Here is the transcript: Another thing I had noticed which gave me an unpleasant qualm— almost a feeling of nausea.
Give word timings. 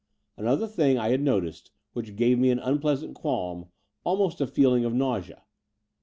Another 0.35 0.65
thing 0.65 0.97
I 0.97 1.09
had 1.09 1.21
noticed 1.21 1.69
which 1.93 2.15
gave 2.15 2.39
me 2.39 2.49
an 2.49 2.57
unpleasant 2.57 3.13
qualm— 3.13 3.67
almost 4.03 4.41
a 4.41 4.47
feeling 4.47 4.83
of 4.83 4.95
nausea. 4.95 5.43